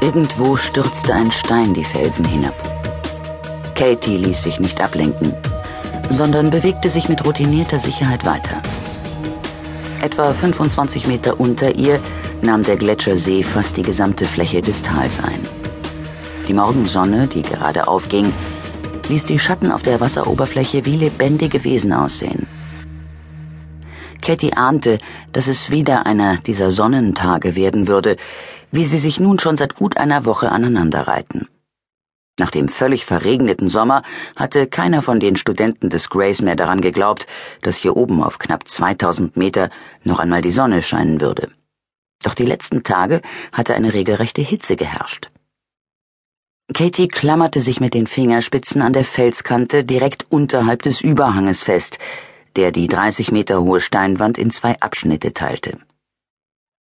Irgendwo 0.00 0.56
stürzte 0.56 1.12
ein 1.12 1.30
Stein 1.30 1.74
die 1.74 1.84
Felsen 1.84 2.24
hinab. 2.24 2.54
Katie 3.74 4.16
ließ 4.16 4.42
sich 4.42 4.58
nicht 4.58 4.80
ablenken, 4.80 5.34
sondern 6.08 6.48
bewegte 6.48 6.88
sich 6.88 7.10
mit 7.10 7.24
routinierter 7.26 7.78
Sicherheit 7.78 8.24
weiter. 8.24 8.62
Etwa 10.00 10.32
25 10.32 11.06
Meter 11.06 11.38
unter 11.38 11.74
ihr 11.74 12.00
nahm 12.40 12.62
der 12.62 12.76
Gletschersee 12.76 13.42
fast 13.42 13.76
die 13.76 13.82
gesamte 13.82 14.24
Fläche 14.24 14.62
des 14.62 14.80
Tals 14.80 15.22
ein. 15.22 15.40
Die 16.48 16.54
Morgensonne, 16.54 17.26
die 17.26 17.42
gerade 17.42 17.86
aufging, 17.86 18.32
ließ 19.10 19.26
die 19.26 19.38
Schatten 19.38 19.70
auf 19.70 19.82
der 19.82 20.00
Wasseroberfläche 20.00 20.86
wie 20.86 20.96
lebendige 20.96 21.62
Wesen 21.62 21.92
aussehen. 21.92 22.46
Katie 24.22 24.54
ahnte, 24.54 24.98
dass 25.32 25.46
es 25.46 25.70
wieder 25.70 26.06
einer 26.06 26.38
dieser 26.38 26.70
Sonnentage 26.70 27.54
werden 27.54 27.86
würde, 27.86 28.16
wie 28.70 28.84
sie 28.84 28.98
sich 28.98 29.20
nun 29.20 29.38
schon 29.38 29.56
seit 29.56 29.74
gut 29.74 29.96
einer 29.96 30.24
Woche 30.24 30.50
aneinanderreiten. 30.52 31.48
Nach 32.38 32.50
dem 32.50 32.68
völlig 32.68 33.04
verregneten 33.04 33.68
Sommer 33.68 34.02
hatte 34.34 34.66
keiner 34.66 35.02
von 35.02 35.20
den 35.20 35.36
Studenten 35.36 35.90
des 35.90 36.08
Grace 36.08 36.40
mehr 36.40 36.56
daran 36.56 36.80
geglaubt, 36.80 37.26
dass 37.60 37.76
hier 37.76 37.96
oben 37.96 38.22
auf 38.22 38.38
knapp 38.38 38.66
2000 38.66 39.36
Meter 39.36 39.68
noch 40.04 40.18
einmal 40.18 40.40
die 40.40 40.52
Sonne 40.52 40.82
scheinen 40.82 41.20
würde. 41.20 41.50
Doch 42.22 42.34
die 42.34 42.46
letzten 42.46 42.82
Tage 42.82 43.20
hatte 43.52 43.74
eine 43.74 43.92
regelrechte 43.92 44.42
Hitze 44.42 44.76
geherrscht. 44.76 45.28
Katie 46.72 47.08
klammerte 47.08 47.60
sich 47.60 47.80
mit 47.80 47.94
den 47.94 48.06
Fingerspitzen 48.06 48.80
an 48.80 48.92
der 48.92 49.04
Felskante 49.04 49.84
direkt 49.84 50.26
unterhalb 50.30 50.82
des 50.82 51.00
Überhanges 51.00 51.62
fest, 51.62 51.98
der 52.56 52.72
die 52.72 52.86
30 52.86 53.32
Meter 53.32 53.60
hohe 53.60 53.80
Steinwand 53.80 54.38
in 54.38 54.50
zwei 54.50 54.80
Abschnitte 54.80 55.34
teilte. 55.34 55.78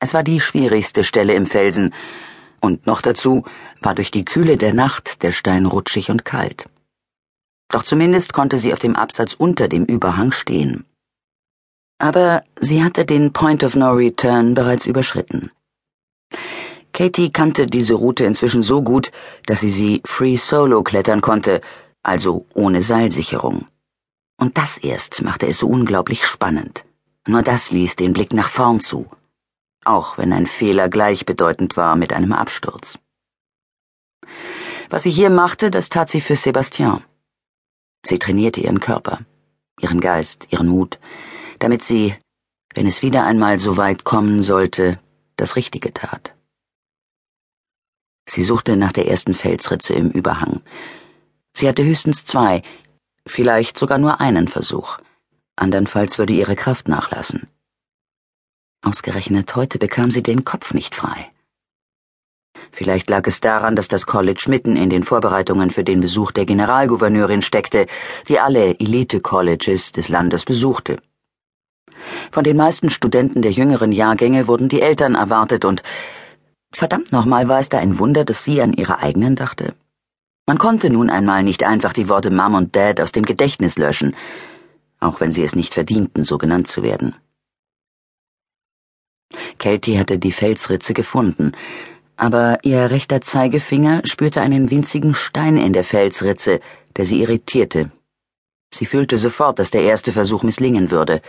Es 0.00 0.14
war 0.14 0.22
die 0.22 0.40
schwierigste 0.40 1.02
Stelle 1.02 1.34
im 1.34 1.46
Felsen, 1.46 1.92
und 2.60 2.86
noch 2.86 3.02
dazu 3.02 3.44
war 3.80 3.94
durch 3.94 4.10
die 4.10 4.24
Kühle 4.24 4.56
der 4.56 4.74
Nacht 4.74 5.22
der 5.22 5.32
Stein 5.32 5.66
rutschig 5.66 6.10
und 6.10 6.24
kalt. 6.24 6.66
Doch 7.68 7.82
zumindest 7.82 8.32
konnte 8.32 8.58
sie 8.58 8.72
auf 8.72 8.78
dem 8.78 8.96
Absatz 8.96 9.34
unter 9.34 9.68
dem 9.68 9.84
Überhang 9.84 10.32
stehen. 10.32 10.84
Aber 11.98 12.42
sie 12.60 12.82
hatte 12.82 13.04
den 13.04 13.32
Point 13.32 13.62
of 13.64 13.74
No 13.74 13.92
Return 13.92 14.54
bereits 14.54 14.86
überschritten. 14.86 15.50
Katie 16.92 17.30
kannte 17.30 17.66
diese 17.66 17.94
Route 17.94 18.24
inzwischen 18.24 18.62
so 18.62 18.82
gut, 18.82 19.10
dass 19.46 19.60
sie 19.60 19.70
sie 19.70 20.02
free 20.04 20.36
solo 20.36 20.82
klettern 20.82 21.20
konnte, 21.20 21.60
also 22.02 22.46
ohne 22.54 22.82
Seilsicherung. 22.82 23.66
Und 24.36 24.56
das 24.56 24.78
erst 24.78 25.22
machte 25.22 25.46
es 25.46 25.58
so 25.58 25.66
unglaublich 25.66 26.24
spannend. 26.24 26.84
Nur 27.26 27.42
das 27.42 27.70
ließ 27.70 27.96
den 27.96 28.12
Blick 28.12 28.32
nach 28.32 28.48
vorn 28.48 28.80
zu 28.80 29.10
auch 29.88 30.18
wenn 30.18 30.32
ein 30.32 30.46
Fehler 30.46 30.88
gleichbedeutend 30.88 31.76
war 31.76 31.96
mit 31.96 32.12
einem 32.12 32.32
Absturz. 32.32 32.98
Was 34.90 35.02
sie 35.02 35.10
hier 35.10 35.30
machte, 35.30 35.70
das 35.70 35.88
tat 35.88 36.10
sie 36.10 36.20
für 36.20 36.36
Sebastian. 36.36 37.02
Sie 38.06 38.18
trainierte 38.18 38.60
ihren 38.60 38.80
Körper, 38.80 39.20
ihren 39.80 40.00
Geist, 40.00 40.48
ihren 40.50 40.68
Mut, 40.68 40.98
damit 41.58 41.82
sie, 41.82 42.14
wenn 42.74 42.86
es 42.86 43.02
wieder 43.02 43.24
einmal 43.24 43.58
so 43.58 43.76
weit 43.76 44.04
kommen 44.04 44.42
sollte, 44.42 44.98
das 45.36 45.56
Richtige 45.56 45.92
tat. 45.92 46.34
Sie 48.28 48.44
suchte 48.44 48.76
nach 48.76 48.92
der 48.92 49.08
ersten 49.08 49.34
Felsritze 49.34 49.94
im 49.94 50.10
Überhang. 50.10 50.60
Sie 51.54 51.66
hatte 51.68 51.84
höchstens 51.84 52.24
zwei, 52.24 52.62
vielleicht 53.26 53.78
sogar 53.78 53.98
nur 53.98 54.20
einen 54.20 54.48
Versuch. 54.48 54.98
Andernfalls 55.56 56.18
würde 56.18 56.34
ihre 56.34 56.54
Kraft 56.54 56.88
nachlassen. 56.88 57.48
Ausgerechnet 58.82 59.56
heute 59.56 59.78
bekam 59.78 60.10
sie 60.10 60.22
den 60.22 60.44
Kopf 60.44 60.72
nicht 60.72 60.94
frei. 60.94 61.30
Vielleicht 62.70 63.10
lag 63.10 63.26
es 63.26 63.40
daran, 63.40 63.76
dass 63.76 63.88
das 63.88 64.06
College 64.06 64.44
mitten 64.48 64.76
in 64.76 64.90
den 64.90 65.02
Vorbereitungen 65.02 65.70
für 65.70 65.84
den 65.84 66.00
Besuch 66.00 66.30
der 66.30 66.46
Generalgouverneurin 66.46 67.42
steckte, 67.42 67.86
die 68.28 68.38
alle 68.38 68.78
Elite-Colleges 68.78 69.92
des 69.92 70.08
Landes 70.08 70.44
besuchte. 70.44 70.96
Von 72.30 72.44
den 72.44 72.56
meisten 72.56 72.90
Studenten 72.90 73.42
der 73.42 73.50
jüngeren 73.50 73.90
Jahrgänge 73.90 74.46
wurden 74.46 74.68
die 74.68 74.80
Eltern 74.80 75.14
erwartet 75.16 75.64
und 75.64 75.82
verdammt 76.72 77.10
nochmal 77.10 77.48
war 77.48 77.58
es 77.58 77.68
da 77.68 77.78
ein 77.78 77.98
Wunder, 77.98 78.24
dass 78.24 78.44
sie 78.44 78.62
an 78.62 78.72
ihre 78.72 78.98
eigenen 79.00 79.34
dachte. 79.34 79.74
Man 80.46 80.58
konnte 80.58 80.88
nun 80.90 81.10
einmal 81.10 81.42
nicht 81.42 81.64
einfach 81.64 81.92
die 81.92 82.08
Worte 82.08 82.30
Mom 82.30 82.54
und 82.54 82.76
Dad 82.76 83.00
aus 83.00 83.12
dem 83.12 83.24
Gedächtnis 83.24 83.76
löschen, 83.76 84.14
auch 85.00 85.20
wenn 85.20 85.32
sie 85.32 85.42
es 85.42 85.56
nicht 85.56 85.74
verdienten, 85.74 86.24
so 86.24 86.38
genannt 86.38 86.68
zu 86.68 86.82
werden. 86.82 87.14
Katie 89.58 89.98
hatte 89.98 90.18
die 90.18 90.32
Felsritze 90.32 90.94
gefunden, 90.94 91.52
aber 92.16 92.58
ihr 92.62 92.90
rechter 92.90 93.20
Zeigefinger 93.20 94.02
spürte 94.04 94.40
einen 94.40 94.70
winzigen 94.70 95.14
Stein 95.14 95.56
in 95.56 95.72
der 95.72 95.84
Felsritze, 95.84 96.60
der 96.96 97.04
sie 97.04 97.20
irritierte. 97.20 97.90
Sie 98.72 98.86
fühlte 98.86 99.16
sofort, 99.18 99.58
dass 99.58 99.70
der 99.70 99.82
erste 99.82 100.12
Versuch 100.12 100.42
misslingen 100.42 100.90
würde. 100.90 101.22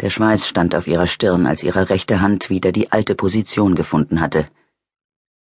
Der 0.00 0.10
Schweiß 0.10 0.48
stand 0.48 0.74
auf 0.74 0.86
ihrer 0.86 1.06
Stirn, 1.06 1.46
als 1.46 1.62
ihre 1.62 1.90
rechte 1.90 2.20
Hand 2.20 2.50
wieder 2.50 2.72
die 2.72 2.90
alte 2.90 3.14
Position 3.14 3.74
gefunden 3.74 4.20
hatte. 4.20 4.48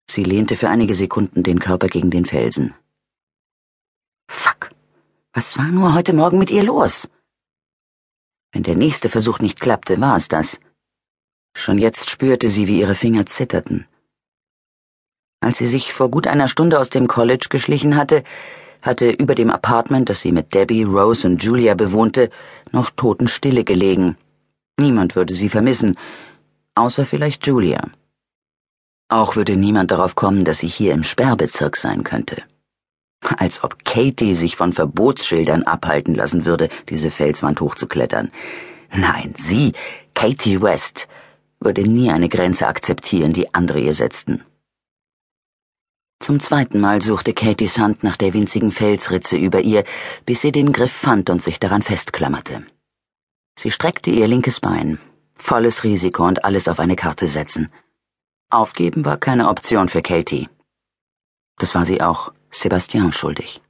Sie 0.10 0.24
lehnte 0.24 0.56
für 0.56 0.70
einige 0.70 0.96
Sekunden 0.96 1.44
den 1.44 1.60
Körper 1.60 1.88
gegen 1.88 2.12
den 2.12 2.26
Felsen. 2.26 2.76
Fuck. 4.30 4.72
Was 5.34 5.58
war 5.58 5.66
nur 5.66 5.94
heute 5.94 6.14
Morgen 6.14 6.38
mit 6.38 6.52
ihr 6.52 6.64
los? 6.64 7.10
Wenn 8.52 8.64
der 8.64 8.76
nächste 8.76 9.10
Versuch 9.10 9.40
nicht 9.40 9.60
klappte, 9.60 10.00
war 10.00 10.18
es 10.18 10.28
das. 10.28 10.60
Schon 11.56 11.78
jetzt 11.78 12.10
spürte 12.10 12.50
sie, 12.50 12.68
wie 12.68 12.80
ihre 12.80 12.96
Finger 12.96 13.26
zitterten. 13.26 13.86
Als 15.42 15.58
sie 15.58 15.68
sich 15.68 15.94
vor 15.94 16.10
gut 16.10 16.28
einer 16.28 16.48
Stunde 16.48 16.80
aus 16.80 16.90
dem 16.90 17.08
College 17.08 17.48
geschlichen 17.50 17.96
hatte, 17.96 18.24
hatte 18.82 19.10
über 19.10 19.36
dem 19.36 19.50
Apartment, 19.50 20.10
das 20.10 20.22
sie 20.22 20.32
mit 20.32 20.54
Debbie, 20.54 20.84
Rose 20.84 21.28
und 21.28 21.44
Julia 21.44 21.74
bewohnte, 21.74 22.30
noch 22.72 22.90
Totenstille 22.90 23.64
gelegen. 23.64 24.18
Niemand 24.80 25.16
würde 25.16 25.34
sie 25.34 25.50
vermissen, 25.50 25.98
außer 26.76 27.06
vielleicht 27.06 27.46
Julia. 27.48 27.82
Auch 29.10 29.36
würde 29.36 29.56
niemand 29.56 29.92
darauf 29.92 30.16
kommen, 30.16 30.44
dass 30.44 30.60
sie 30.60 30.68
hier 30.68 30.94
im 30.94 31.04
Sperrbezirk 31.04 31.78
sein 31.78 32.04
könnte. 32.04 32.44
Als 33.38 33.64
ob 33.64 33.86
Katie 33.86 34.34
sich 34.34 34.56
von 34.56 34.74
Verbotsschildern 34.74 35.64
abhalten 35.64 36.16
lassen 36.16 36.46
würde, 36.46 36.68
diese 36.90 37.10
Felswand 37.10 37.62
hochzuklettern. 37.62 38.32
Nein, 38.94 39.34
sie, 39.38 39.74
Katie 40.14 40.62
West, 40.62 41.08
würde 41.66 41.84
nie 41.84 42.12
eine 42.12 42.30
Grenze 42.30 42.68
akzeptieren, 42.68 43.34
die 43.34 43.54
andere 43.54 43.80
ihr 43.80 43.94
setzten. 43.94 44.44
Zum 46.20 46.40
zweiten 46.40 46.80
Mal 46.80 47.02
suchte 47.02 47.34
Katies 47.34 47.78
Hand 47.78 48.04
nach 48.04 48.16
der 48.16 48.34
winzigen 48.34 48.72
Felsritze 48.72 49.36
über 49.36 49.60
ihr, 49.60 49.84
bis 50.26 50.42
sie 50.42 50.54
den 50.54 50.72
Griff 50.72 50.92
fand 50.92 51.30
und 51.30 51.44
sich 51.44 51.60
daran 51.60 51.82
festklammerte. 51.82 52.66
Sie 53.60 53.72
streckte 53.72 54.10
ihr 54.10 54.28
linkes 54.28 54.60
Bein. 54.60 55.00
Volles 55.36 55.84
Risiko 55.84 56.26
und 56.26 56.46
alles 56.46 56.68
auf 56.68 56.80
eine 56.80 56.96
Karte 56.96 57.28
setzen. 57.28 57.72
Aufgeben 58.50 59.04
war 59.04 59.18
keine 59.18 59.50
Option 59.50 59.90
für 59.90 60.02
Katie. 60.02 60.48
Das 61.58 61.76
war 61.76 61.86
sie 61.86 62.02
auch 62.02 62.32
Sebastian 62.52 63.12
schuldig. 63.12 63.62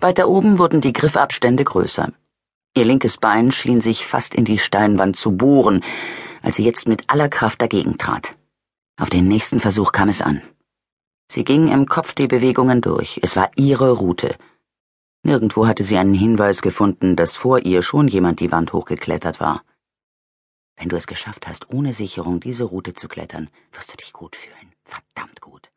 Weiter 0.00 0.28
oben 0.28 0.58
wurden 0.58 0.80
die 0.80 0.92
Griffabstände 0.92 1.64
größer. 1.64 2.12
Ihr 2.76 2.84
linkes 2.84 3.16
Bein 3.16 3.50
schien 3.52 3.80
sich 3.80 4.06
fast 4.06 4.34
in 4.34 4.44
die 4.44 4.58
Steinwand 4.58 5.16
zu 5.16 5.36
bohren, 5.36 5.82
als 6.42 6.56
sie 6.56 6.64
jetzt 6.64 6.88
mit 6.88 7.10
aller 7.10 7.28
Kraft 7.28 7.60
dagegen 7.60 7.98
trat. 7.98 8.32
Auf 9.00 9.10
den 9.10 9.28
nächsten 9.28 9.60
Versuch 9.60 9.92
kam 9.92 10.08
es 10.08 10.22
an. 10.22 10.42
Sie 11.30 11.44
ging 11.44 11.68
im 11.68 11.86
Kopf 11.86 12.14
die 12.14 12.26
Bewegungen 12.26 12.80
durch. 12.80 13.20
Es 13.22 13.36
war 13.36 13.50
ihre 13.56 13.92
Route. 13.92 14.36
Nirgendwo 15.24 15.66
hatte 15.66 15.84
sie 15.84 15.98
einen 15.98 16.14
Hinweis 16.14 16.62
gefunden, 16.62 17.16
dass 17.16 17.34
vor 17.34 17.60
ihr 17.60 17.82
schon 17.82 18.08
jemand 18.08 18.40
die 18.40 18.50
Wand 18.50 18.72
hochgeklettert 18.72 19.40
war. 19.40 19.62
Wenn 20.76 20.88
du 20.88 20.96
es 20.96 21.06
geschafft 21.06 21.46
hast, 21.46 21.70
ohne 21.70 21.92
Sicherung 21.92 22.40
diese 22.40 22.64
Route 22.64 22.94
zu 22.94 23.08
klettern, 23.08 23.50
wirst 23.72 23.92
du 23.92 23.96
dich 23.96 24.12
gut 24.12 24.36
fühlen. 24.36 24.72
Verdammt 24.84 25.40
gut. 25.40 25.70